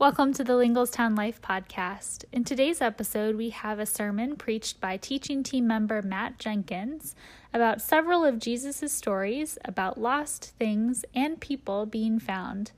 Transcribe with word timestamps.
Welcome 0.00 0.32
to 0.34 0.44
the 0.44 0.54
Linglestown 0.54 1.16
Life 1.16 1.42
Podcast. 1.42 2.24
In 2.30 2.44
today's 2.44 2.80
episode, 2.80 3.34
we 3.34 3.50
have 3.50 3.80
a 3.80 3.84
sermon 3.84 4.36
preached 4.36 4.80
by 4.80 4.96
teaching 4.96 5.42
team 5.42 5.66
member 5.66 6.02
Matt 6.02 6.38
Jenkins 6.38 7.16
about 7.52 7.82
several 7.82 8.24
of 8.24 8.38
Jesus' 8.38 8.92
stories 8.92 9.58
about 9.64 10.00
lost 10.00 10.52
things 10.56 11.04
and 11.16 11.40
people 11.40 11.84
being 11.84 12.20
found. 12.20 12.70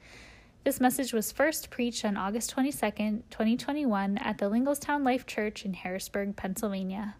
This 0.64 0.80
message 0.80 1.12
was 1.12 1.30
first 1.30 1.68
preached 1.68 2.06
on 2.06 2.16
August 2.16 2.56
22nd, 2.56 3.24
2021, 3.28 4.16
at 4.16 4.38
the 4.38 4.48
Linglestown 4.48 5.04
Life 5.04 5.26
Church 5.26 5.66
in 5.66 5.74
Harrisburg, 5.74 6.36
Pennsylvania. 6.36 7.16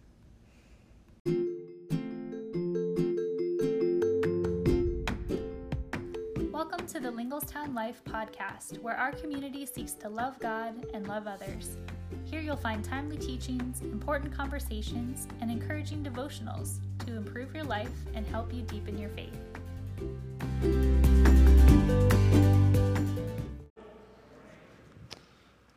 To 6.90 6.98
the 6.98 7.08
Linglestown 7.08 7.72
Life 7.72 8.02
podcast, 8.04 8.82
where 8.82 8.96
our 8.96 9.12
community 9.12 9.64
seeks 9.64 9.92
to 9.92 10.08
love 10.08 10.36
God 10.40 10.74
and 10.92 11.06
love 11.06 11.28
others. 11.28 11.76
Here 12.24 12.40
you'll 12.40 12.56
find 12.56 12.84
timely 12.84 13.16
teachings, 13.16 13.80
important 13.82 14.36
conversations, 14.36 15.28
and 15.40 15.52
encouraging 15.52 16.02
devotionals 16.02 16.78
to 17.06 17.14
improve 17.16 17.54
your 17.54 17.62
life 17.62 17.92
and 18.14 18.26
help 18.26 18.52
you 18.52 18.62
deepen 18.62 18.98
your 18.98 19.10
faith. 19.10 19.38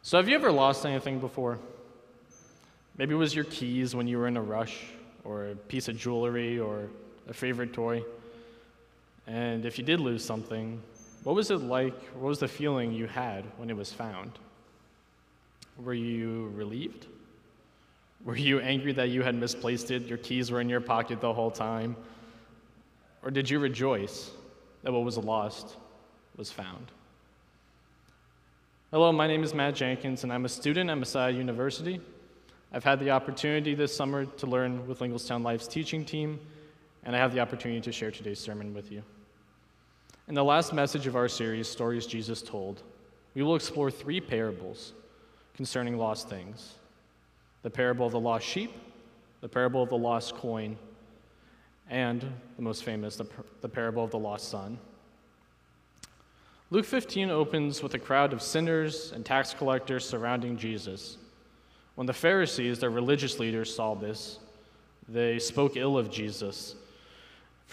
So, 0.02 0.18
have 0.18 0.28
you 0.28 0.34
ever 0.34 0.52
lost 0.52 0.84
anything 0.84 1.20
before? 1.20 1.60
Maybe 2.98 3.14
it 3.14 3.18
was 3.18 3.36
your 3.36 3.46
keys 3.46 3.96
when 3.96 4.08
you 4.08 4.18
were 4.18 4.28
in 4.28 4.36
a 4.36 4.42
rush, 4.42 4.84
or 5.24 5.50
a 5.50 5.56
piece 5.56 5.88
of 5.90 5.96
jewelry, 5.96 6.58
or 6.58 6.90
a 7.30 7.34
favorite 7.34 7.72
toy. 7.72 8.04
And 9.28 9.64
if 9.64 9.78
you 9.78 9.86
did 9.86 10.00
lose 10.00 10.26
something, 10.26 10.82
what 11.24 11.36
was 11.36 11.52
it 11.52 11.62
like? 11.62 11.98
What 12.14 12.30
was 12.30 12.40
the 12.40 12.48
feeling 12.48 12.92
you 12.92 13.08
had 13.08 13.46
when 13.58 13.70
it 13.70 13.78
was 13.78 13.92
found? 13.92 14.32
Were 15.78 15.94
you 15.94 16.52
relieved? 16.56 17.08
Were 18.26 18.36
you 18.36 18.60
angry 18.60 18.94
that 18.94 19.10
you 19.10 19.22
had 19.22 19.36
misplaced 19.36 19.92
it? 19.92 20.04
Your 20.04 20.18
keys 20.18 20.52
were 20.52 20.62
in 20.62 20.70
your 20.70 20.82
pocket 20.82 21.22
the 21.22 21.34
whole 21.34 21.52
time? 21.52 21.96
Or 23.24 23.32
did 23.32 23.50
you 23.50 23.60
rejoice 23.60 24.32
that 24.84 24.92
what 24.92 25.04
was 25.04 25.18
lost 25.18 25.78
was 26.36 26.52
found? 26.52 26.88
Hello, 28.92 29.12
my 29.12 29.28
name 29.28 29.44
is 29.44 29.54
Matt 29.54 29.76
Jenkins, 29.76 30.24
and 30.24 30.32
I'm 30.32 30.46
a 30.46 30.50
student 30.50 30.90
at 30.90 30.98
Messiah 30.98 31.32
University. 31.32 32.00
I've 32.72 32.84
had 32.84 33.00
the 33.00 33.12
opportunity 33.12 33.76
this 33.76 33.96
summer 33.96 34.26
to 34.26 34.48
learn 34.48 34.88
with 34.88 35.02
Linglestown 35.02 35.42
Life's 35.42 35.68
teaching 35.68 36.06
team, 36.06 36.40
and 37.04 37.16
I 37.16 37.20
have 37.20 37.34
the 37.34 37.40
opportunity 37.40 37.82
to 37.82 37.92
share 37.92 38.12
today's 38.12 38.40
sermon 38.40 38.74
with 38.74 38.92
you. 38.92 39.04
In 40.30 40.36
the 40.36 40.44
last 40.44 40.72
message 40.72 41.06
of 41.06 41.18
our 41.18 41.28
series, 41.28 41.68
Stories 41.68 42.08
Jesus 42.08 42.42
Told, 42.42 42.82
we 43.36 43.44
will 43.44 43.56
explore 43.56 43.92
three 43.92 44.22
parables 44.22 44.94
concerning 45.54 45.98
lost 45.98 46.30
things 46.30 46.76
the 47.62 47.70
parable 47.70 48.06
of 48.06 48.14
the 48.14 48.20
lost 48.20 48.46
sheep, 48.46 48.72
the 49.42 49.50
parable 49.50 49.84
of 49.84 49.90
the 49.90 49.98
lost 49.98 50.36
coin, 50.36 50.78
and 51.90 52.22
the 52.56 52.62
most 52.62 52.86
famous, 52.86 53.18
the, 53.18 53.26
the 53.60 53.68
parable 53.68 54.04
of 54.04 54.12
the 54.12 54.20
lost 54.20 54.50
son. 54.50 54.78
Luke 56.72 56.86
15 56.86 57.30
opens 57.30 57.84
with 57.84 57.94
a 57.94 58.00
crowd 58.00 58.32
of 58.32 58.42
sinners 58.42 59.12
and 59.12 59.26
tax 59.26 59.54
collectors 59.54 60.08
surrounding 60.08 60.58
Jesus. 60.58 61.18
When 61.96 62.08
the 62.08 62.14
Pharisees, 62.14 62.80
their 62.80 62.90
religious 62.90 63.40
leaders, 63.40 63.76
saw 63.76 63.94
this, 63.94 64.40
they 65.10 65.38
spoke 65.38 65.76
ill 65.76 65.98
of 65.98 66.10
Jesus 66.10 66.76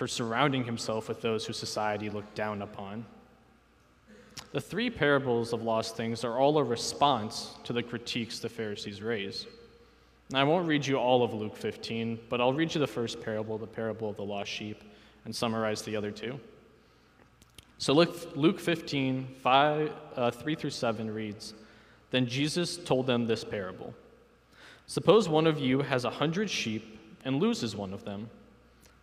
for 0.00 0.08
surrounding 0.08 0.64
himself 0.64 1.10
with 1.10 1.20
those 1.20 1.44
whose 1.44 1.58
society 1.58 2.08
looked 2.08 2.34
down 2.34 2.62
upon. 2.62 3.04
The 4.52 4.60
three 4.60 4.88
parables 4.88 5.52
of 5.52 5.62
lost 5.62 5.94
things 5.94 6.24
are 6.24 6.38
all 6.38 6.56
a 6.56 6.64
response 6.64 7.58
to 7.64 7.74
the 7.74 7.82
critiques 7.82 8.38
the 8.38 8.48
Pharisees 8.48 9.02
raise. 9.02 9.46
Now, 10.30 10.40
I 10.40 10.44
won't 10.44 10.66
read 10.66 10.86
you 10.86 10.96
all 10.96 11.22
of 11.22 11.34
Luke 11.34 11.54
15, 11.54 12.18
but 12.30 12.40
I'll 12.40 12.54
read 12.54 12.74
you 12.74 12.80
the 12.80 12.86
first 12.86 13.20
parable, 13.20 13.58
the 13.58 13.66
parable 13.66 14.08
of 14.08 14.16
the 14.16 14.24
lost 14.24 14.50
sheep, 14.50 14.82
and 15.26 15.36
summarize 15.36 15.82
the 15.82 15.96
other 15.96 16.10
two. 16.10 16.40
So 17.76 17.92
Luke 17.92 18.58
15, 18.58 19.28
5, 19.42 19.92
uh, 20.16 20.30
3 20.30 20.54
through 20.54 20.70
7 20.70 21.10
reads 21.12 21.52
Then 22.10 22.26
Jesus 22.26 22.78
told 22.78 23.06
them 23.06 23.26
this 23.26 23.44
parable 23.44 23.92
Suppose 24.86 25.28
one 25.28 25.46
of 25.46 25.60
you 25.60 25.82
has 25.82 26.06
a 26.06 26.10
hundred 26.10 26.48
sheep 26.48 26.98
and 27.22 27.38
loses 27.38 27.76
one 27.76 27.92
of 27.92 28.06
them. 28.06 28.30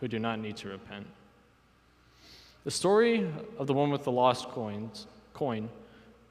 who 0.00 0.08
do 0.08 0.18
not 0.18 0.38
need 0.38 0.56
to 0.58 0.68
repent. 0.68 1.06
The 2.64 2.70
story 2.70 3.30
of 3.58 3.66
the 3.66 3.72
one 3.72 3.90
with 3.90 4.04
the 4.04 4.12
lost 4.12 4.48
coins, 4.48 5.06
coin 5.32 5.68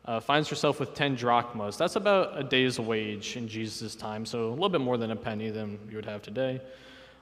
uh, 0.06 0.20
finds 0.20 0.50
herself 0.50 0.80
with 0.80 0.94
10 0.94 1.16
drachmas. 1.16 1.78
That's 1.78 1.96
about 1.96 2.38
a 2.38 2.44
day's 2.44 2.80
wage 2.80 3.38
in 3.38 3.48
Jesus' 3.48 3.96
time, 3.96 4.26
so 4.26 4.50
a 4.50 4.52
little 4.52 4.70
bit 4.70 4.82
more 4.82 4.98
than 4.98 5.12
a 5.12 5.16
penny 5.16 5.50
than 5.50 5.80
you 5.90 5.96
would 5.96 6.06
have 6.06 6.22
today. 6.22 6.62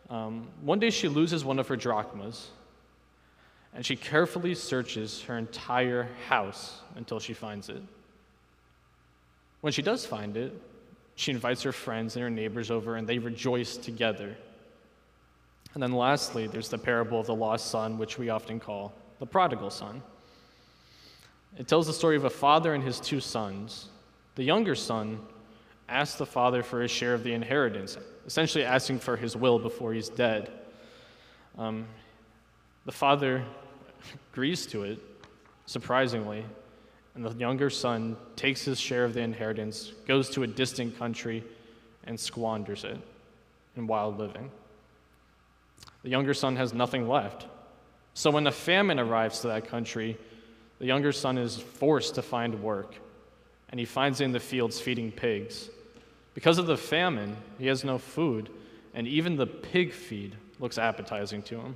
Um, 0.09 0.47
one 0.61 0.79
day 0.79 0.89
she 0.89 1.07
loses 1.07 1.45
one 1.45 1.59
of 1.59 1.67
her 1.67 1.75
drachmas, 1.75 2.49
and 3.73 3.85
she 3.85 3.95
carefully 3.95 4.53
searches 4.53 5.21
her 5.23 5.37
entire 5.37 6.09
house 6.27 6.81
until 6.95 7.19
she 7.19 7.33
finds 7.33 7.69
it. 7.69 7.81
When 9.61 9.71
she 9.71 9.81
does 9.81 10.05
find 10.05 10.35
it, 10.35 10.53
she 11.15 11.31
invites 11.31 11.61
her 11.61 11.71
friends 11.71 12.15
and 12.15 12.23
her 12.23 12.29
neighbors 12.29 12.69
over, 12.69 12.97
and 12.97 13.07
they 13.07 13.17
rejoice 13.17 13.77
together. 13.77 14.35
And 15.73 15.81
then 15.81 15.93
lastly, 15.93 16.47
there's 16.47 16.69
the 16.69 16.77
parable 16.77 17.19
of 17.19 17.25
the 17.25 17.35
lost 17.35 17.71
son, 17.71 17.97
which 17.97 18.17
we 18.17 18.29
often 18.29 18.59
call 18.59 18.93
the 19.19 19.25
prodigal 19.25 19.69
son. 19.69 20.03
It 21.57 21.67
tells 21.67 21.87
the 21.87 21.93
story 21.93 22.15
of 22.15 22.25
a 22.25 22.29
father 22.29 22.73
and 22.73 22.83
his 22.83 22.99
two 22.99 23.19
sons. 23.19 23.89
The 24.35 24.43
younger 24.43 24.75
son 24.75 25.19
asks 25.89 26.17
the 26.17 26.25
father 26.25 26.63
for 26.63 26.81
his 26.81 26.91
share 26.91 27.13
of 27.13 27.23
the 27.23 27.33
inheritance, 27.33 27.97
essentially 28.25 28.63
asking 28.63 28.99
for 28.99 29.17
his 29.17 29.35
will 29.35 29.59
before 29.59 29.93
he's 29.93 30.09
dead. 30.09 30.51
Um, 31.57 31.85
the 32.85 32.91
father 32.91 33.43
agrees 34.33 34.65
to 34.67 34.83
it, 34.83 34.99
surprisingly, 35.65 36.45
and 37.15 37.23
the 37.23 37.33
younger 37.35 37.69
son 37.69 38.17
takes 38.35 38.63
his 38.63 38.79
share 38.79 39.05
of 39.05 39.13
the 39.13 39.21
inheritance, 39.21 39.91
goes 40.07 40.29
to 40.31 40.43
a 40.43 40.47
distant 40.47 40.97
country, 40.97 41.43
and 42.05 42.19
squanders 42.19 42.83
it 42.83 42.97
in 43.77 43.87
wild 43.87 44.17
living. 44.17 44.49
The 46.03 46.09
younger 46.09 46.33
son 46.33 46.55
has 46.57 46.73
nothing 46.73 47.07
left. 47.07 47.47
So 48.13 48.29
when 48.29 48.43
the 48.43 48.51
famine 48.51 48.99
arrives 48.99 49.39
to 49.41 49.47
that 49.47 49.67
country, 49.67 50.17
the 50.79 50.85
younger 50.85 51.11
son 51.11 51.37
is 51.37 51.57
forced 51.57 52.15
to 52.15 52.21
find 52.21 52.61
work, 52.61 52.95
and 53.69 53.79
he 53.79 53.85
finds 53.85 54.21
in 54.21 54.31
the 54.31 54.39
fields 54.39 54.79
feeding 54.79 55.11
pigs. 55.11 55.69
Because 56.33 56.57
of 56.57 56.67
the 56.67 56.77
famine, 56.77 57.37
he 57.57 57.67
has 57.67 57.83
no 57.83 57.97
food, 57.97 58.49
and 58.93 59.07
even 59.07 59.35
the 59.35 59.47
pig 59.47 59.93
feed 59.93 60.35
looks 60.59 60.77
appetizing 60.77 61.41
to 61.43 61.59
him. 61.59 61.75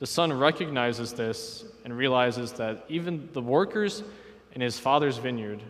The 0.00 0.06
son 0.06 0.32
recognizes 0.32 1.12
this 1.12 1.64
and 1.84 1.96
realizes 1.96 2.52
that 2.54 2.84
even 2.88 3.28
the 3.32 3.42
workers 3.42 4.02
in 4.52 4.60
his 4.60 4.78
father's 4.78 5.18
vineyard 5.18 5.62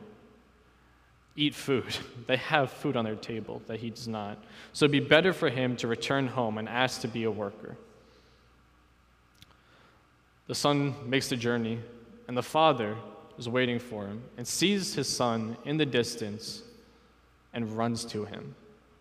eat 1.37 1.55
food. 1.55 1.97
They 2.27 2.37
have 2.37 2.71
food 2.71 2.97
on 2.97 3.05
their 3.05 3.17
table 3.17 3.61
that 3.67 3.81
he 3.81 3.91
does 3.91 4.07
not. 4.07 4.39
So 4.73 4.85
it'd 4.85 4.93
be 4.93 5.01
better 5.01 5.33
for 5.33 5.49
him 5.49 5.75
to 5.77 5.89
return 5.89 6.29
home 6.29 6.59
and 6.59 6.69
ask 6.69 7.01
to 7.01 7.09
be 7.09 7.25
a 7.25 7.31
worker. 7.31 7.77
The 10.47 10.55
son 10.55 10.95
makes 11.07 11.29
the 11.29 11.37
journey, 11.37 11.81
and 12.29 12.37
the 12.37 12.43
father 12.43 12.97
is 13.37 13.49
waiting 13.49 13.79
for 13.81 14.07
him 14.07 14.23
and 14.37 14.47
sees 14.47 14.95
his 14.95 15.09
son 15.09 15.57
in 15.65 15.77
the 15.77 15.87
distance 15.87 16.63
and 17.53 17.77
runs 17.77 18.05
to 18.05 18.25
him, 18.25 18.55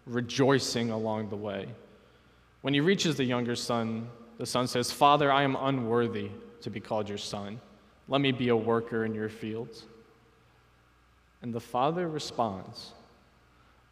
rejoicing 0.07 0.89
along 0.89 1.29
the 1.29 1.35
way. 1.35 1.67
When 2.61 2.73
he 2.73 2.79
reaches 2.79 3.15
the 3.15 3.23
younger 3.23 3.55
son, 3.55 4.09
the 4.37 4.45
son 4.45 4.67
says, 4.67 4.91
Father, 4.91 5.31
I 5.31 5.43
am 5.43 5.55
unworthy 5.55 6.31
to 6.61 6.69
be 6.69 6.79
called 6.79 7.09
your 7.09 7.17
son. 7.17 7.59
Let 8.07 8.21
me 8.21 8.31
be 8.31 8.49
a 8.49 8.55
worker 8.55 9.05
in 9.05 9.13
your 9.13 9.29
fields. 9.29 9.83
And 11.41 11.53
the 11.53 11.59
father 11.59 12.07
responds 12.07 12.93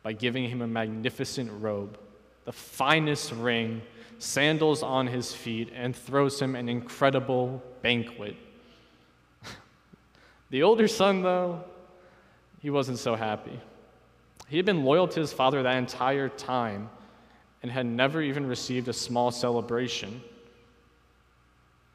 by 0.04 0.14
giving 0.14 0.50
him 0.50 0.62
a 0.62 0.68
magnificent 0.68 1.52
robe, 1.62 1.98
the 2.46 2.52
finest 2.52 3.32
ring, 3.32 3.82
sandals 4.20 4.84
on 4.84 5.08
his 5.08 5.34
feet, 5.34 5.72
and 5.74 5.96
throws 5.96 6.40
him 6.40 6.56
an 6.56 6.70
incredible 6.70 7.62
banquet. 7.82 8.36
the 10.50 10.64
older 10.64 10.88
son, 10.88 11.22
though, 11.22 11.64
he 12.60 12.70
wasn't 12.70 13.00
so 13.00 13.16
happy. 13.16 13.60
He 14.50 14.58
had 14.58 14.66
been 14.66 14.84
loyal 14.84 15.08
to 15.10 15.20
his 15.20 15.34
father 15.34 15.64
that 15.64 15.78
entire 15.78 16.30
time 16.30 16.90
and 17.62 17.72
had 17.72 17.86
never 17.86 18.22
even 18.22 18.46
received 18.46 18.88
a 18.88 18.94
small 18.94 19.32
celebration. 19.32 20.22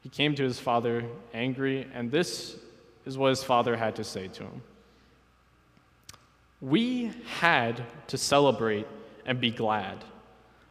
He 0.01 0.09
came 0.09 0.35
to 0.35 0.43
his 0.43 0.59
father 0.59 1.05
angry, 1.33 1.87
and 1.93 2.11
this 2.11 2.57
is 3.05 3.17
what 3.17 3.29
his 3.29 3.43
father 3.43 3.75
had 3.75 3.95
to 3.95 4.03
say 4.03 4.27
to 4.27 4.43
him. 4.43 4.61
We 6.63 7.11
had 7.39 7.83
to 8.07 8.17
celebrate 8.17 8.87
and 9.25 9.41
be 9.41 9.51
glad 9.51 10.05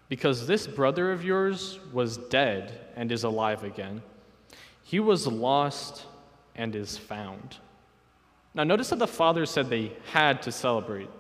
because 0.09 0.47
this 0.47 0.67
brother 0.67 1.13
of 1.13 1.23
yours 1.23 1.79
was 1.93 2.17
dead 2.17 2.81
and 2.97 3.13
is 3.13 3.25
alive 3.25 3.63
again. 3.63 4.01
He 4.83 5.01
was 5.01 5.27
lost 5.27 6.07
and 6.55 6.75
is 6.75 6.97
found. 6.97 7.59
Now, 8.55 8.65
notice 8.65 8.89
that 8.89 9.01
the 9.01 9.07
father 9.07 9.45
said 9.45 9.69
they 9.69 9.93
had 10.13 10.41
to 10.45 10.53
celebrate. 10.53 11.11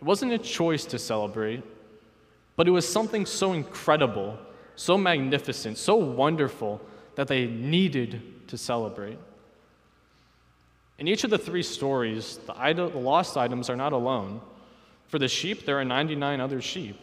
It 0.00 0.04
wasn't 0.04 0.32
a 0.32 0.38
choice 0.38 0.84
to 0.86 0.98
celebrate, 0.98 1.62
but 2.56 2.66
it 2.66 2.72
was 2.72 2.88
something 2.88 3.24
so 3.24 3.52
incredible, 3.52 4.36
so 4.74 4.98
magnificent, 4.98 5.78
so 5.78 5.94
wonderful 5.94 6.80
that 7.14 7.28
they 7.28 7.46
needed 7.46 8.48
to 8.48 8.58
celebrate. 8.58 9.18
In 10.98 11.08
each 11.08 11.24
of 11.24 11.30
the 11.30 11.38
three 11.38 11.62
stories, 11.62 12.38
the, 12.46 12.56
idol, 12.58 12.90
the 12.90 12.98
lost 12.98 13.36
items 13.36 13.68
are 13.70 13.76
not 13.76 13.92
alone. 13.92 14.40
For 15.08 15.18
the 15.18 15.28
sheep, 15.28 15.66
there 15.66 15.78
are 15.78 15.84
99 15.84 16.40
other 16.40 16.60
sheep. 16.60 17.00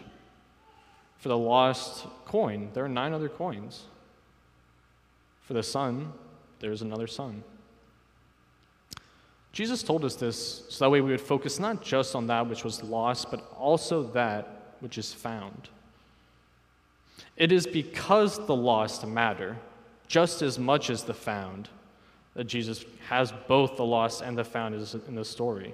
For 1.17 1.29
the 1.29 1.37
lost 1.37 2.07
coin, 2.25 2.69
there 2.73 2.85
are 2.85 2.89
nine 2.89 3.13
other 3.13 3.29
coins. 3.29 3.83
For 5.41 5.53
the 5.53 5.63
son, 5.63 6.13
there's 6.59 6.81
another 6.81 7.07
son. 7.07 7.43
Jesus 9.51 9.83
told 9.83 10.05
us 10.05 10.15
this 10.15 10.63
so 10.69 10.85
that 10.85 10.89
way 10.89 11.01
we 11.01 11.11
would 11.11 11.19
focus 11.19 11.59
not 11.59 11.83
just 11.83 12.15
on 12.15 12.27
that 12.27 12.47
which 12.47 12.63
was 12.63 12.83
lost, 12.83 13.31
but 13.31 13.51
also 13.57 14.03
that 14.03 14.75
which 14.79 14.97
is 14.97 15.13
found. 15.13 15.69
It 17.35 17.51
is 17.51 17.65
because 17.65 18.45
the 18.45 18.55
lost 18.55 19.05
matter 19.05 19.57
just 20.07 20.41
as 20.41 20.57
much 20.57 20.89
as 20.89 21.03
the 21.03 21.13
found 21.13 21.69
that 22.39 22.47
Jesus 22.47 22.85
has 23.09 23.33
both 23.49 23.75
the 23.75 23.83
lost 23.83 24.21
and 24.21 24.37
the 24.37 24.45
found 24.45 24.73
in 25.09 25.15
the 25.15 25.25
story. 25.25 25.73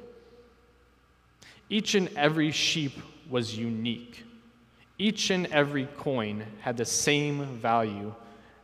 Each 1.69 1.93
and 1.93 2.09
every 2.17 2.49
sheep 2.49 2.93
was 3.29 3.55
unique. 3.55 4.23
Each 4.97 5.29
and 5.29 5.45
every 5.53 5.85
coin 5.85 6.43
had 6.61 6.75
the 6.75 6.83
same 6.83 7.45
value 7.59 8.15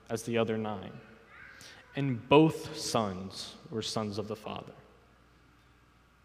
as 0.10 0.24
the 0.24 0.40
other 0.40 0.58
nine. 0.58 0.90
And 1.96 2.28
both 2.28 2.76
sons 2.76 3.54
were 3.70 3.84
sons 3.84 4.18
of 4.18 4.28
the 4.28 4.36
Father. 4.36 4.74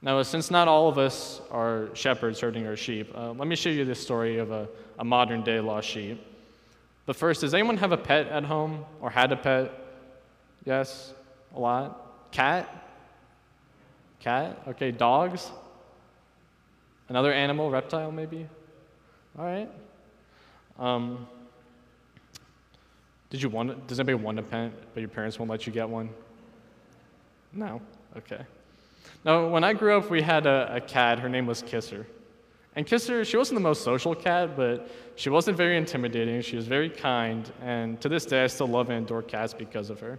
Now, 0.01 0.23
since 0.23 0.51
not 0.51 0.69
all 0.69 0.89
of 0.89 0.97
us 0.97 1.43
are 1.51 1.91
shepherds 1.93 2.41
herding 2.41 2.67
our 2.67 2.77
sheep, 2.77 3.13
uh, 3.15 3.33
let 3.33 3.47
me 3.47 3.55
show 3.55 3.69
you 3.69 3.85
this 3.85 4.01
story 4.01 4.39
of 4.39 4.51
a, 4.51 4.67
a 4.99 5.05
modern 5.05 5.43
day 5.43 5.61
lost 5.61 5.89
sheep. 5.89 6.25
But 7.05 7.17
first, 7.17 7.43
does 7.43 7.53
anyone 7.53 7.77
have 7.77 7.93
a 7.93 7.99
pet 7.99 8.29
at 8.29 8.45
home 8.45 8.87
or 9.03 9.11
had 9.11 9.31
a 9.31 9.37
pet? 9.37 9.75
Yes? 10.65 11.13
A 11.55 11.61
lot? 11.61 12.31
Cat? 12.33 12.69
Cat? 14.21 14.63
Okay, 14.69 14.91
dogs? 14.91 15.51
Another 17.09 17.33
animal, 17.33 17.71
reptile 17.71 18.11
maybe? 18.11 18.47
All 19.39 19.45
right. 19.45 19.71
Um, 20.79 21.27
did 23.31 23.43
you 23.43 23.49
want? 23.49 23.87
Does 23.87 23.99
anybody 24.01 24.23
want 24.23 24.39
a 24.39 24.43
pet, 24.43 24.73
but 24.95 25.01
your 25.01 25.09
parents 25.09 25.39
won't 25.39 25.51
let 25.51 25.67
you 25.67 25.73
get 25.73 25.89
one? 25.89 26.11
No. 27.53 27.81
Okay. 28.17 28.41
Now, 29.25 29.49
when 29.49 29.65
I 29.65 29.73
grew 29.73 29.97
up, 29.97 30.11
we 30.11 30.23
had 30.23 30.47
a, 30.47 30.77
a 30.77 30.81
cat. 30.81 31.19
Her 31.19 31.29
name 31.29 31.47
was 31.47 31.63
Kisser. 31.63 32.07
And 32.77 32.87
Kisser, 32.87 33.25
she 33.25 33.37
wasn't 33.37 33.57
the 33.57 33.63
most 33.63 33.83
social 33.83 34.15
cat, 34.15 34.57
but 34.57 34.91
she 35.17 35.31
wasn't 35.31 35.57
very 35.57 35.79
intimidating. 35.79 36.43
She 36.43 36.57
was 36.57 36.67
very 36.67 36.91
kind, 36.91 37.51
and 37.63 38.01
to 38.03 38.09
this 38.09 38.27
day, 38.27 38.45
I 38.45 38.47
still 38.49 38.67
love 38.67 38.91
indoor 38.91 39.23
cats 39.23 39.55
because 39.55 39.89
of 39.89 39.99
her. 40.01 40.19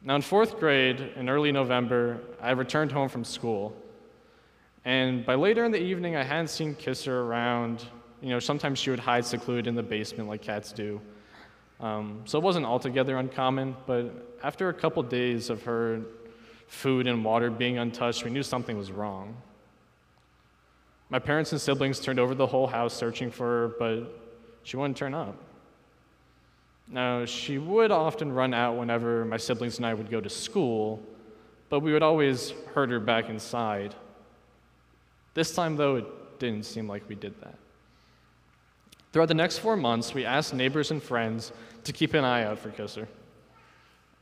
Now, 0.00 0.14
in 0.14 0.22
fourth 0.22 0.60
grade, 0.60 1.00
in 1.16 1.28
early 1.28 1.50
November, 1.50 2.20
I 2.40 2.52
returned 2.52 2.92
home 2.92 3.08
from 3.08 3.24
school. 3.24 3.76
And 4.84 5.26
by 5.26 5.34
later 5.34 5.64
in 5.64 5.72
the 5.72 5.82
evening, 5.82 6.14
I 6.14 6.22
hadn't 6.22 6.48
seen 6.48 6.76
Kisser 6.76 7.22
around. 7.22 7.84
You 8.20 8.30
know, 8.30 8.38
sometimes 8.38 8.78
she 8.78 8.90
would 8.90 9.00
hide 9.00 9.24
secluded 9.24 9.66
in 9.66 9.74
the 9.74 9.82
basement 9.82 10.28
like 10.28 10.40
cats 10.40 10.72
do. 10.72 11.00
Um, 11.80 12.22
so 12.26 12.38
it 12.38 12.44
wasn't 12.44 12.64
altogether 12.64 13.18
uncommon, 13.18 13.76
but 13.86 14.36
after 14.42 14.68
a 14.68 14.74
couple 14.74 15.02
days 15.02 15.50
of 15.50 15.62
her 15.64 16.00
food 16.68 17.06
and 17.06 17.24
water 17.24 17.50
being 17.50 17.78
untouched, 17.78 18.24
we 18.24 18.30
knew 18.30 18.42
something 18.42 18.76
was 18.76 18.92
wrong. 18.92 19.36
My 21.10 21.18
parents 21.18 21.52
and 21.52 21.60
siblings 21.60 22.00
turned 22.00 22.20
over 22.20 22.34
the 22.34 22.46
whole 22.46 22.66
house 22.66 22.94
searching 22.94 23.30
for 23.30 23.44
her, 23.44 23.68
but 23.78 24.20
she 24.62 24.76
wouldn't 24.76 24.96
turn 24.96 25.14
up. 25.14 25.36
Now, 26.90 27.26
she 27.26 27.58
would 27.58 27.90
often 27.90 28.32
run 28.32 28.54
out 28.54 28.76
whenever 28.76 29.24
my 29.24 29.36
siblings 29.36 29.76
and 29.76 29.86
I 29.86 29.92
would 29.92 30.10
go 30.10 30.20
to 30.20 30.30
school, 30.30 31.02
but 31.68 31.80
we 31.80 31.92
would 31.92 32.02
always 32.02 32.54
herd 32.74 32.90
her 32.90 33.00
back 33.00 33.28
inside. 33.28 33.94
This 35.34 35.54
time, 35.54 35.76
though, 35.76 35.96
it 35.96 36.38
didn't 36.38 36.64
seem 36.64 36.88
like 36.88 37.06
we 37.08 37.14
did 37.14 37.38
that. 37.42 37.58
Throughout 39.12 39.28
the 39.28 39.34
next 39.34 39.58
four 39.58 39.76
months, 39.76 40.14
we 40.14 40.24
asked 40.24 40.54
neighbors 40.54 40.90
and 40.90 41.02
friends 41.02 41.52
to 41.84 41.92
keep 41.92 42.14
an 42.14 42.24
eye 42.24 42.44
out 42.44 42.58
for 42.58 42.70
Kisser. 42.70 43.06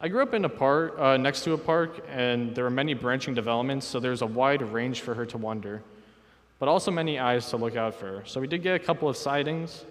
I 0.00 0.08
grew 0.08 0.22
up 0.22 0.34
in 0.34 0.44
a 0.44 0.48
park, 0.48 0.98
uh, 0.98 1.16
next 1.16 1.44
to 1.44 1.52
a 1.52 1.58
park, 1.58 2.04
and 2.08 2.54
there 2.54 2.64
were 2.64 2.70
many 2.70 2.94
branching 2.94 3.34
developments, 3.34 3.86
so 3.86 3.98
there's 3.98 4.22
a 4.22 4.26
wide 4.26 4.60
range 4.60 5.00
for 5.00 5.14
her 5.14 5.24
to 5.26 5.38
wander, 5.38 5.82
but 6.58 6.68
also 6.68 6.90
many 6.90 7.18
eyes 7.18 7.48
to 7.50 7.56
look 7.56 7.76
out 7.76 7.94
for. 7.94 8.22
So 8.26 8.40
we 8.40 8.46
did 8.46 8.62
get 8.62 8.74
a 8.74 8.78
couple 8.78 9.08
of 9.08 9.16
sightings, 9.16 9.84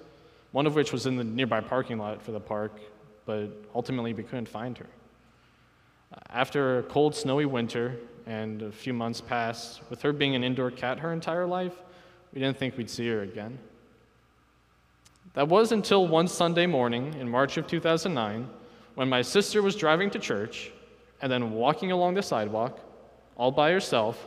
one 0.55 0.65
of 0.65 0.73
which 0.73 0.93
was 0.93 1.05
in 1.05 1.17
the 1.17 1.23
nearby 1.25 1.59
parking 1.59 1.97
lot 1.97 2.21
for 2.21 2.31
the 2.31 2.39
park, 2.39 2.79
but 3.25 3.49
ultimately 3.75 4.13
we 4.13 4.23
couldn't 4.23 4.47
find 4.47 4.77
her. 4.77 4.85
After 6.29 6.79
a 6.79 6.83
cold, 6.83 7.13
snowy 7.13 7.45
winter 7.45 7.97
and 8.25 8.61
a 8.61 8.71
few 8.71 8.93
months 8.93 9.19
passed, 9.19 9.81
with 9.89 10.01
her 10.01 10.13
being 10.13 10.33
an 10.33 10.45
indoor 10.45 10.71
cat 10.71 10.97
her 10.99 11.11
entire 11.11 11.45
life, 11.45 11.73
we 12.33 12.39
didn't 12.39 12.55
think 12.55 12.77
we'd 12.77 12.89
see 12.89 13.05
her 13.09 13.23
again. 13.23 13.59
That 15.33 15.49
was 15.49 15.73
until 15.73 16.07
one 16.07 16.29
Sunday 16.29 16.67
morning 16.67 17.13
in 17.19 17.27
March 17.27 17.57
of 17.57 17.67
2009 17.67 18.47
when 18.93 19.09
my 19.09 19.23
sister 19.23 19.61
was 19.61 19.75
driving 19.75 20.09
to 20.11 20.19
church 20.19 20.71
and 21.21 21.29
then 21.29 21.51
walking 21.51 21.91
along 21.91 22.13
the 22.13 22.23
sidewalk, 22.23 22.79
all 23.35 23.51
by 23.51 23.71
herself, 23.71 24.25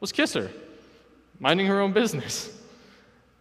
was 0.00 0.12
Kisser, 0.12 0.50
minding 1.38 1.66
her 1.66 1.78
own 1.78 1.92
business. 1.92 2.58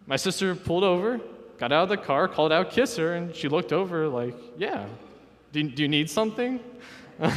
My 0.08 0.18
sister 0.18 0.56
pulled 0.56 0.84
over, 0.84 1.22
got 1.58 1.72
out 1.72 1.84
of 1.84 1.90
the 1.90 1.98
car, 1.98 2.28
called 2.28 2.52
out 2.52 2.72
Kisser, 2.72 3.16
and 3.16 3.36
she 3.36 3.48
looked 3.48 3.74
over 3.74 4.08
like, 4.08 4.36
Yeah, 4.58 4.86
do, 5.52 5.64
do 5.64 5.82
you 5.82 5.88
need 5.88 6.10
something? 6.10 6.60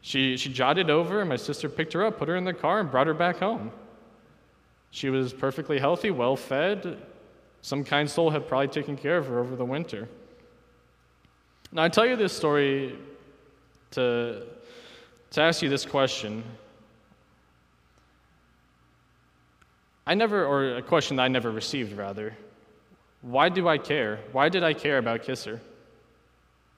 she, 0.00 0.36
she 0.36 0.52
jotted 0.52 0.90
over, 0.90 1.20
and 1.20 1.28
my 1.28 1.36
sister 1.36 1.68
picked 1.68 1.92
her 1.92 2.04
up, 2.04 2.18
put 2.18 2.28
her 2.28 2.36
in 2.36 2.44
the 2.44 2.54
car, 2.54 2.80
and 2.80 2.90
brought 2.90 3.06
her 3.06 3.14
back 3.14 3.36
home. 3.36 3.70
She 4.90 5.08
was 5.08 5.32
perfectly 5.32 5.78
healthy, 5.78 6.10
well 6.10 6.36
fed. 6.36 6.98
Some 7.62 7.84
kind 7.84 8.10
soul 8.10 8.30
had 8.30 8.48
probably 8.48 8.68
taken 8.68 8.96
care 8.96 9.18
of 9.18 9.26
her 9.26 9.38
over 9.38 9.54
the 9.54 9.64
winter. 9.64 10.08
Now, 11.72 11.84
I 11.84 11.88
tell 11.88 12.06
you 12.06 12.16
this 12.16 12.32
story 12.32 12.98
to, 13.92 14.42
to 15.30 15.40
ask 15.40 15.62
you 15.62 15.68
this 15.68 15.86
question. 15.86 16.42
I 20.06 20.14
never, 20.14 20.44
or 20.44 20.76
a 20.76 20.82
question 20.82 21.18
that 21.18 21.24
I 21.24 21.28
never 21.28 21.52
received, 21.52 21.96
rather. 21.96 22.36
Why 23.22 23.48
do 23.48 23.68
I 23.68 23.78
care? 23.78 24.20
Why 24.32 24.48
did 24.48 24.62
I 24.62 24.72
care 24.72 24.98
about 24.98 25.22
Kisser? 25.22 25.60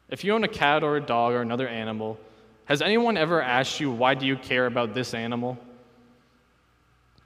If 0.09 0.25
you 0.25 0.35
own 0.35 0.45
a 0.45 0.49
cat 0.49 0.83
or 0.83 0.97
a 0.97 1.01
dog 1.01 1.33
or 1.33 1.41
another 1.41 1.69
animal, 1.69 2.19
has 2.67 2.83
anyone 2.83 3.17
ever 3.17 3.41
asked 3.41 3.81
you, 3.81 3.91
why 3.91 4.15
do 4.15 4.27
you 4.27 4.37
care 4.37 4.67
about 4.67 4.95
this 4.95 5.15
animal? 5.15 5.59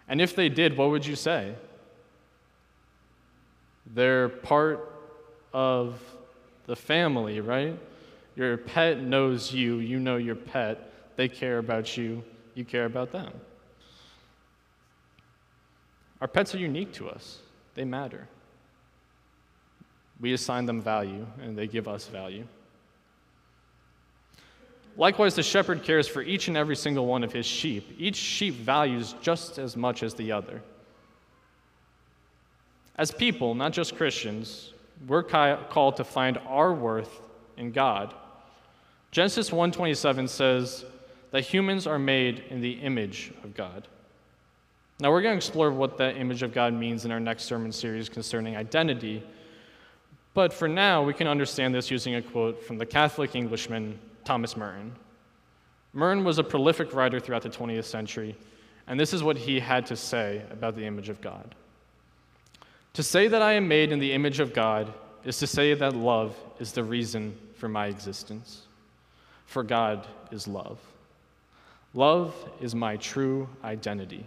And 0.08 0.20
if 0.20 0.36
they 0.36 0.48
did, 0.48 0.76
what 0.76 0.90
would 0.90 1.04
you 1.04 1.16
say? 1.16 1.54
They're 3.94 4.28
part 4.28 4.92
of 5.52 6.00
the 6.66 6.76
family, 6.76 7.40
right? 7.40 7.78
Your 8.34 8.56
pet 8.56 9.00
knows 9.00 9.52
you, 9.52 9.78
you 9.78 9.98
know 9.98 10.16
your 10.16 10.34
pet, 10.34 10.92
they 11.16 11.28
care 11.28 11.58
about 11.58 11.96
you, 11.96 12.22
you 12.54 12.64
care 12.64 12.84
about 12.84 13.12
them. 13.12 13.32
Our 16.20 16.28
pets 16.28 16.54
are 16.54 16.58
unique 16.58 16.92
to 16.94 17.08
us, 17.08 17.38
they 17.74 17.84
matter. 17.84 18.28
We 20.20 20.32
assign 20.32 20.66
them 20.66 20.80
value, 20.80 21.26
and 21.42 21.56
they 21.56 21.66
give 21.66 21.88
us 21.88 22.06
value. 22.06 22.46
Likewise, 24.96 25.34
the 25.34 25.42
shepherd 25.42 25.82
cares 25.82 26.08
for 26.08 26.22
each 26.22 26.48
and 26.48 26.56
every 26.56 26.76
single 26.76 27.06
one 27.06 27.22
of 27.22 27.32
his 27.32 27.44
sheep. 27.44 27.94
Each 27.98 28.16
sheep 28.16 28.54
values 28.54 29.14
just 29.20 29.58
as 29.58 29.76
much 29.76 30.02
as 30.02 30.14
the 30.14 30.32
other. 30.32 30.62
As 32.96 33.10
people, 33.10 33.54
not 33.54 33.72
just 33.72 33.94
Christians, 33.94 34.72
we're 35.06 35.22
called 35.22 35.96
to 35.96 36.04
find 36.04 36.38
our 36.46 36.72
worth 36.72 37.20
in 37.58 37.72
God. 37.72 38.14
Genesis 39.10 39.50
1:27 39.50 40.28
says 40.28 40.86
that 41.30 41.42
humans 41.42 41.86
are 41.86 41.98
made 41.98 42.44
in 42.48 42.62
the 42.62 42.72
image 42.72 43.32
of 43.44 43.54
God. 43.54 43.88
Now, 44.98 45.10
we're 45.10 45.20
going 45.20 45.34
to 45.34 45.36
explore 45.36 45.70
what 45.70 45.98
that 45.98 46.16
image 46.16 46.42
of 46.42 46.54
God 46.54 46.72
means 46.72 47.04
in 47.04 47.12
our 47.12 47.20
next 47.20 47.44
sermon 47.44 47.70
series 47.70 48.08
concerning 48.08 48.56
identity. 48.56 49.22
But 50.36 50.52
for 50.52 50.68
now, 50.68 51.02
we 51.02 51.14
can 51.14 51.28
understand 51.28 51.74
this 51.74 51.90
using 51.90 52.16
a 52.16 52.20
quote 52.20 52.62
from 52.62 52.76
the 52.76 52.84
Catholic 52.84 53.34
Englishman 53.34 53.98
Thomas 54.22 54.54
Merton. 54.54 54.94
Merton 55.94 56.24
was 56.24 56.38
a 56.38 56.44
prolific 56.44 56.92
writer 56.92 57.18
throughout 57.18 57.40
the 57.40 57.48
20th 57.48 57.86
century, 57.86 58.36
and 58.86 59.00
this 59.00 59.14
is 59.14 59.22
what 59.22 59.38
he 59.38 59.58
had 59.58 59.86
to 59.86 59.96
say 59.96 60.42
about 60.50 60.76
the 60.76 60.84
image 60.84 61.08
of 61.08 61.22
God. 61.22 61.54
To 62.92 63.02
say 63.02 63.28
that 63.28 63.40
I 63.40 63.54
am 63.54 63.66
made 63.66 63.92
in 63.92 63.98
the 63.98 64.12
image 64.12 64.38
of 64.38 64.52
God 64.52 64.92
is 65.24 65.38
to 65.38 65.46
say 65.46 65.72
that 65.72 65.96
love 65.96 66.36
is 66.60 66.72
the 66.72 66.84
reason 66.84 67.34
for 67.54 67.70
my 67.70 67.86
existence. 67.86 68.64
For 69.46 69.62
God 69.62 70.06
is 70.30 70.46
love. 70.46 70.78
Love 71.94 72.34
is 72.60 72.74
my 72.74 72.98
true 72.98 73.48
identity. 73.64 74.26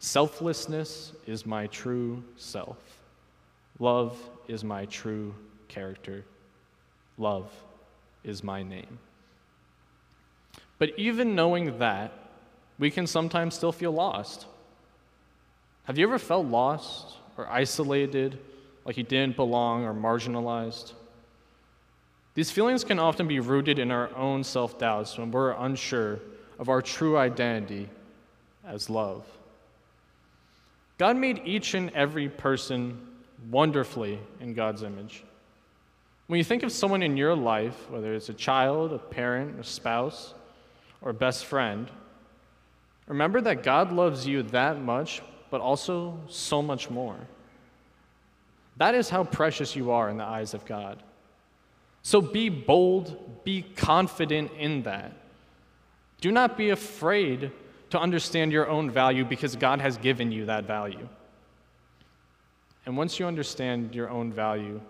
Selflessness 0.00 1.12
is 1.28 1.46
my 1.46 1.68
true 1.68 2.24
self. 2.36 3.01
Love 3.82 4.16
is 4.46 4.62
my 4.62 4.84
true 4.86 5.34
character. 5.66 6.24
Love 7.18 7.50
is 8.22 8.44
my 8.44 8.62
name. 8.62 9.00
But 10.78 10.96
even 10.96 11.34
knowing 11.34 11.78
that, 11.80 12.12
we 12.78 12.92
can 12.92 13.08
sometimes 13.08 13.56
still 13.56 13.72
feel 13.72 13.90
lost. 13.90 14.46
Have 15.86 15.98
you 15.98 16.06
ever 16.06 16.20
felt 16.20 16.46
lost 16.46 17.16
or 17.36 17.48
isolated, 17.48 18.38
like 18.84 18.96
you 18.96 19.02
didn't 19.02 19.34
belong 19.34 19.82
or 19.82 19.92
marginalized? 19.92 20.92
These 22.34 22.52
feelings 22.52 22.84
can 22.84 23.00
often 23.00 23.26
be 23.26 23.40
rooted 23.40 23.80
in 23.80 23.90
our 23.90 24.14
own 24.14 24.44
self 24.44 24.78
doubts 24.78 25.18
when 25.18 25.32
we're 25.32 25.50
unsure 25.50 26.20
of 26.60 26.68
our 26.68 26.82
true 26.82 27.18
identity 27.18 27.88
as 28.64 28.88
love. 28.88 29.26
God 30.98 31.16
made 31.16 31.42
each 31.44 31.74
and 31.74 31.90
every 31.96 32.28
person 32.28 33.08
wonderfully 33.50 34.18
in 34.40 34.54
God's 34.54 34.82
image. 34.82 35.24
When 36.26 36.38
you 36.38 36.44
think 36.44 36.62
of 36.62 36.72
someone 36.72 37.02
in 37.02 37.16
your 37.16 37.34
life, 37.34 37.90
whether 37.90 38.14
it's 38.14 38.28
a 38.28 38.34
child, 38.34 38.92
a 38.92 38.98
parent, 38.98 39.58
a 39.58 39.64
spouse, 39.64 40.34
or 41.00 41.10
a 41.10 41.14
best 41.14 41.46
friend, 41.46 41.90
remember 43.06 43.40
that 43.40 43.62
God 43.62 43.92
loves 43.92 44.26
you 44.26 44.42
that 44.44 44.80
much, 44.80 45.20
but 45.50 45.60
also 45.60 46.18
so 46.28 46.62
much 46.62 46.88
more. 46.88 47.16
That 48.76 48.94
is 48.94 49.10
how 49.10 49.24
precious 49.24 49.76
you 49.76 49.90
are 49.90 50.08
in 50.08 50.16
the 50.16 50.24
eyes 50.24 50.54
of 50.54 50.64
God. 50.64 51.02
So 52.02 52.20
be 52.20 52.48
bold, 52.48 53.44
be 53.44 53.62
confident 53.62 54.52
in 54.58 54.82
that. 54.84 55.12
Do 56.20 56.32
not 56.32 56.56
be 56.56 56.70
afraid 56.70 57.52
to 57.90 58.00
understand 58.00 58.52
your 58.52 58.68
own 58.68 58.90
value 58.90 59.24
because 59.24 59.54
God 59.54 59.80
has 59.80 59.98
given 59.98 60.32
you 60.32 60.46
that 60.46 60.64
value. 60.64 61.08
And 62.84 62.96
once 62.96 63.18
you 63.18 63.26
understand 63.26 63.94
your 63.94 64.10
own 64.10 64.32
value, 64.32 64.80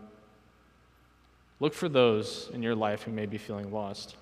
look 1.61 1.75
for 1.75 1.89
those 1.89 2.51
in 2.55 2.63
your 2.63 2.75
life 2.75 3.03
who 3.03 3.13
may 3.13 3.27
be 3.27 3.39
feeling 3.39 3.71
lost. 3.73 4.17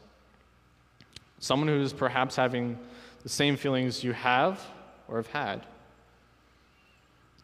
Someone 1.39 1.69
who 1.69 1.81
is 1.81 1.93
perhaps 1.93 2.37
having 2.37 2.79
the 3.23 3.29
same 3.29 3.57
feelings 3.57 4.03
you 4.03 4.13
have 4.13 4.61
or 5.09 5.17
have 5.17 5.29
had. 5.29 5.67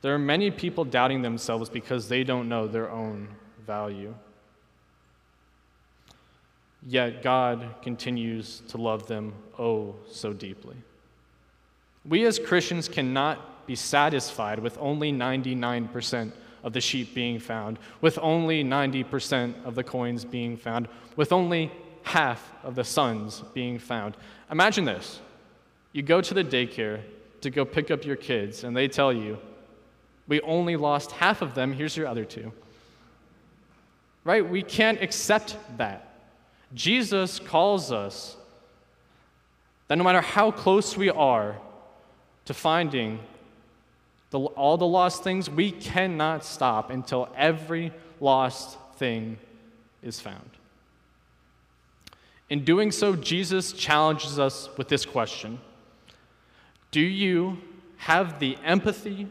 There 0.02 0.14
are 0.14 0.18
many 0.18 0.50
people 0.50 0.84
doubting 0.84 1.22
themselves 1.22 1.70
because 1.70 2.08
they 2.08 2.22
don't 2.22 2.48
know 2.48 2.66
their 2.66 2.90
own 2.90 3.28
value. 3.66 4.14
Yet 6.86 7.22
God 7.22 7.74
continues 7.82 8.62
to 8.68 8.76
love 8.76 9.06
them 9.06 9.32
oh 9.58 9.96
so 10.10 10.32
deeply. 10.32 10.76
We 12.04 12.24
as 12.24 12.38
Christians 12.38 12.88
cannot 12.88 13.55
be 13.66 13.74
satisfied 13.74 14.58
with 14.58 14.76
only 14.78 15.12
99% 15.12 16.32
of 16.62 16.72
the 16.72 16.80
sheep 16.80 17.14
being 17.14 17.38
found, 17.38 17.78
with 18.00 18.18
only 18.20 18.64
90% 18.64 19.64
of 19.64 19.74
the 19.74 19.84
coins 19.84 20.24
being 20.24 20.56
found, 20.56 20.88
with 21.14 21.32
only 21.32 21.70
half 22.02 22.52
of 22.62 22.74
the 22.74 22.84
sons 22.84 23.42
being 23.54 23.78
found. 23.78 24.16
Imagine 24.50 24.84
this 24.84 25.20
you 25.92 26.02
go 26.02 26.20
to 26.20 26.34
the 26.34 26.44
daycare 26.44 27.00
to 27.40 27.50
go 27.50 27.64
pick 27.64 27.90
up 27.90 28.04
your 28.04 28.16
kids, 28.16 28.64
and 28.64 28.76
they 28.76 28.88
tell 28.88 29.12
you, 29.12 29.38
We 30.28 30.40
only 30.40 30.76
lost 30.76 31.12
half 31.12 31.40
of 31.40 31.54
them, 31.54 31.72
here's 31.72 31.96
your 31.96 32.06
other 32.06 32.24
two. 32.24 32.52
Right? 34.24 34.46
We 34.46 34.62
can't 34.62 35.00
accept 35.00 35.56
that. 35.78 36.02
Jesus 36.74 37.38
calls 37.38 37.92
us 37.92 38.36
that 39.86 39.96
no 39.96 40.04
matter 40.04 40.20
how 40.20 40.50
close 40.50 40.96
we 40.96 41.10
are 41.10 41.56
to 42.46 42.54
finding 42.54 43.20
the, 44.30 44.40
all 44.40 44.76
the 44.76 44.86
lost 44.86 45.22
things, 45.22 45.48
we 45.48 45.70
cannot 45.70 46.44
stop 46.44 46.90
until 46.90 47.28
every 47.36 47.92
lost 48.20 48.78
thing 48.96 49.38
is 50.02 50.20
found. 50.20 50.50
In 52.48 52.64
doing 52.64 52.90
so, 52.92 53.16
Jesus 53.16 53.72
challenges 53.72 54.38
us 54.38 54.68
with 54.76 54.88
this 54.88 55.04
question 55.04 55.58
Do 56.90 57.00
you 57.00 57.58
have 57.98 58.38
the 58.38 58.56
empathy 58.64 59.28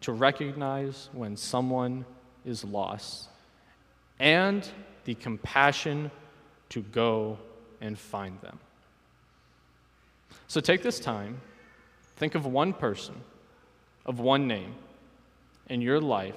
to 0.00 0.12
recognize 0.12 1.08
when 1.12 1.36
someone 1.36 2.04
is 2.44 2.64
lost 2.64 3.28
and 4.18 4.66
the 5.04 5.14
compassion 5.14 6.10
to 6.70 6.82
go 6.82 7.38
and 7.80 7.98
find 7.98 8.40
them. 8.40 8.58
So 10.46 10.60
take 10.60 10.82
this 10.82 11.00
time, 11.00 11.40
think 12.16 12.34
of 12.34 12.46
one 12.46 12.72
person, 12.72 13.14
of 14.06 14.20
one 14.20 14.46
name 14.46 14.74
in 15.68 15.80
your 15.80 16.00
life 16.00 16.36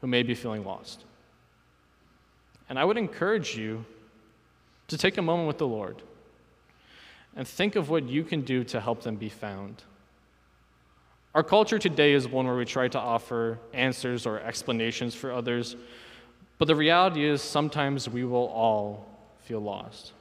who 0.00 0.06
may 0.06 0.22
be 0.22 0.34
feeling 0.34 0.64
lost. 0.64 1.04
And 2.68 2.78
I 2.78 2.84
would 2.84 2.96
encourage 2.96 3.56
you 3.56 3.84
to 4.88 4.96
take 4.96 5.18
a 5.18 5.22
moment 5.22 5.48
with 5.48 5.58
the 5.58 5.66
Lord 5.66 6.02
and 7.36 7.46
think 7.46 7.76
of 7.76 7.90
what 7.90 8.08
you 8.08 8.24
can 8.24 8.42
do 8.42 8.64
to 8.64 8.80
help 8.80 9.02
them 9.02 9.16
be 9.16 9.28
found. 9.28 9.82
Our 11.34 11.42
culture 11.42 11.78
today 11.78 12.12
is 12.12 12.26
one 12.26 12.46
where 12.46 12.56
we 12.56 12.64
try 12.64 12.88
to 12.88 12.98
offer 12.98 13.58
answers 13.72 14.26
or 14.26 14.40
explanations 14.40 15.14
for 15.14 15.32
others 15.32 15.76
but 16.60 16.66
the 16.66 16.76
reality 16.76 17.24
is, 17.24 17.40
sometimes 17.40 18.06
we 18.06 18.22
will 18.22 18.48
all 18.48 19.06
feel 19.44 19.60
lost. 19.60 20.12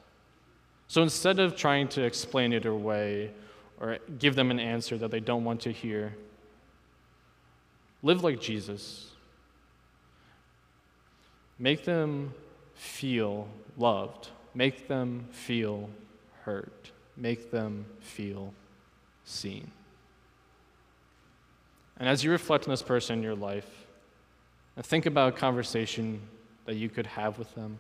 So 0.87 1.03
instead 1.03 1.37
of 1.37 1.57
trying 1.57 1.89
to 1.89 2.03
explain 2.03 2.53
it 2.53 2.65
away 2.65 3.31
or 3.79 3.98
give 4.19 4.36
them 4.36 4.51
an 4.51 4.59
answer 4.59 4.98
that 4.98 5.12
they 5.12 5.19
don't 5.19 5.43
want 5.43 5.62
to 5.62 5.71
hear, 5.71 6.15
live 8.03 8.24
like 8.24 8.41
Jesus. 8.41 9.12
Make 11.57 11.86
them 11.86 12.33
feel 12.75 13.48
loved, 13.77 14.29
make 14.53 14.88
them 14.88 15.27
feel 15.31 15.89
hurt, 16.43 16.91
make 17.17 17.51
them 17.51 17.86
feel 18.00 18.53
seen. 19.25 19.71
And 21.98 22.07
as 22.07 22.24
you 22.24 22.31
reflect 22.31 22.65
on 22.65 22.71
this 22.71 22.81
person 22.81 23.17
in 23.17 23.24
your 23.24 23.36
life, 23.36 23.67
and 24.77 24.86
think 24.86 25.05
about 25.05 25.33
a 25.33 25.38
conversation 25.38 26.21
that 26.65 26.75
you 26.75 26.88
could 26.88 27.07
have 27.07 27.38
with 27.38 27.53
them. 27.55 27.79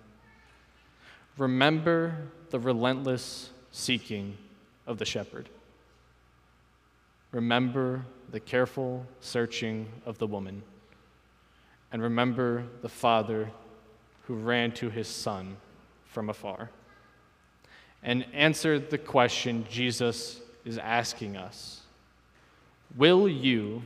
Remember 1.37 2.13
the 2.49 2.59
relentless 2.59 3.51
seeking 3.71 4.35
of 4.85 4.97
the 4.97 5.05
shepherd. 5.05 5.47
Remember 7.31 8.05
the 8.31 8.39
careful 8.39 9.05
searching 9.19 9.87
of 10.05 10.17
the 10.17 10.27
woman. 10.27 10.63
And 11.91 12.01
remember 12.01 12.65
the 12.81 12.89
father 12.89 13.49
who 14.23 14.35
ran 14.35 14.71
to 14.73 14.89
his 14.89 15.07
son 15.07 15.57
from 16.05 16.29
afar. 16.29 16.69
And 18.03 18.25
answer 18.33 18.79
the 18.79 18.97
question 18.97 19.65
Jesus 19.69 20.39
is 20.65 20.77
asking 20.77 21.37
us 21.37 21.81
Will 22.95 23.27
you 23.27 23.81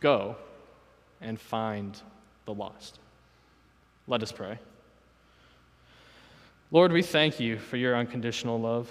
go 0.00 0.36
and 1.20 1.40
find 1.40 2.00
the 2.44 2.54
lost. 2.54 2.98
Let 4.06 4.22
us 4.22 4.32
pray. 4.32 4.58
Lord, 6.70 6.92
we 6.92 7.02
thank 7.02 7.40
you 7.40 7.58
for 7.58 7.76
your 7.76 7.96
unconditional 7.96 8.60
love. 8.60 8.90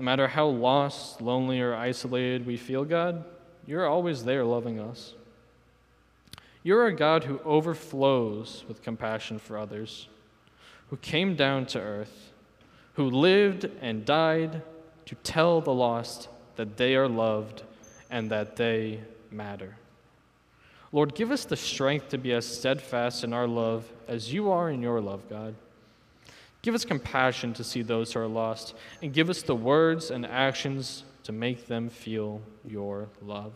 No 0.00 0.04
matter 0.04 0.28
how 0.28 0.46
lost, 0.46 1.20
lonely, 1.20 1.60
or 1.60 1.74
isolated 1.74 2.46
we 2.46 2.56
feel, 2.56 2.86
God, 2.86 3.22
you're 3.66 3.86
always 3.86 4.24
there 4.24 4.46
loving 4.46 4.80
us. 4.80 5.12
You're 6.62 6.86
a 6.86 6.96
God 6.96 7.24
who 7.24 7.38
overflows 7.40 8.64
with 8.66 8.82
compassion 8.82 9.38
for 9.38 9.58
others, 9.58 10.08
who 10.88 10.96
came 10.96 11.36
down 11.36 11.66
to 11.66 11.80
earth, 11.80 12.32
who 12.94 13.10
lived 13.10 13.66
and 13.82 14.06
died 14.06 14.62
to 15.04 15.14
tell 15.16 15.60
the 15.60 15.74
lost 15.74 16.30
that 16.56 16.78
they 16.78 16.96
are 16.96 17.06
loved 17.06 17.62
and 18.08 18.30
that 18.30 18.56
they 18.56 19.00
matter. 19.30 19.76
Lord, 20.92 21.14
give 21.14 21.30
us 21.30 21.44
the 21.44 21.56
strength 21.56 22.08
to 22.08 22.16
be 22.16 22.32
as 22.32 22.46
steadfast 22.46 23.22
in 23.22 23.34
our 23.34 23.46
love 23.46 23.92
as 24.08 24.32
you 24.32 24.50
are 24.50 24.70
in 24.70 24.80
your 24.80 25.02
love, 25.02 25.28
God. 25.28 25.54
Give 26.62 26.74
us 26.74 26.84
compassion 26.84 27.54
to 27.54 27.64
see 27.64 27.82
those 27.82 28.12
who 28.12 28.20
are 28.20 28.28
lost, 28.28 28.74
and 29.02 29.12
give 29.12 29.30
us 29.30 29.42
the 29.42 29.54
words 29.54 30.10
and 30.10 30.26
actions 30.26 31.04
to 31.24 31.32
make 31.32 31.66
them 31.66 31.88
feel 31.88 32.42
your 32.66 33.08
love. 33.22 33.52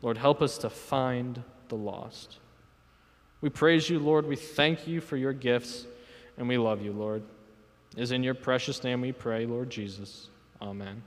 Lord, 0.00 0.16
help 0.16 0.42
us 0.42 0.58
to 0.58 0.70
find 0.70 1.42
the 1.68 1.76
lost. 1.76 2.38
We 3.40 3.50
praise 3.50 3.90
you, 3.90 3.98
Lord. 3.98 4.26
We 4.26 4.36
thank 4.36 4.86
you 4.86 5.00
for 5.00 5.16
your 5.16 5.32
gifts, 5.32 5.86
and 6.38 6.48
we 6.48 6.56
love 6.58 6.82
you, 6.82 6.92
Lord. 6.92 7.22
It 7.96 8.02
is 8.02 8.12
in 8.12 8.22
your 8.22 8.34
precious 8.34 8.82
name 8.82 9.00
we 9.00 9.12
pray, 9.12 9.46
Lord 9.46 9.68
Jesus. 9.68 10.28
Amen. 10.60 11.02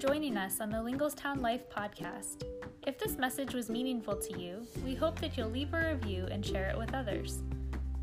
Joining 0.00 0.36
us 0.38 0.60
on 0.62 0.70
the 0.70 0.82
Linglestown 0.82 1.42
Life 1.42 1.68
podcast. 1.68 2.44
If 2.86 2.98
this 2.98 3.18
message 3.18 3.52
was 3.52 3.68
meaningful 3.68 4.16
to 4.16 4.40
you, 4.40 4.66
we 4.82 4.94
hope 4.94 5.20
that 5.20 5.36
you'll 5.36 5.50
leave 5.50 5.74
a 5.74 5.92
review 5.92 6.26
and 6.30 6.42
share 6.44 6.70
it 6.70 6.78
with 6.78 6.94
others. 6.94 7.42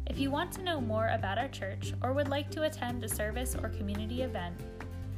If 0.05 0.19
you 0.19 0.29
want 0.29 0.51
to 0.51 0.61
know 0.61 0.79
more 0.79 1.07
about 1.07 1.39
our 1.39 1.47
church 1.47 1.95
or 2.03 2.13
would 2.13 2.27
like 2.27 2.51
to 2.51 2.65
attend 2.65 3.03
a 3.03 3.09
service 3.09 3.55
or 3.55 3.69
community 3.69 4.21
event, 4.21 4.55